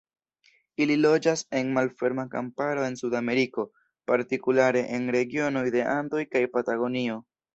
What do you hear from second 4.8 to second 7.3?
en regionoj de Andoj kaj Patagonio.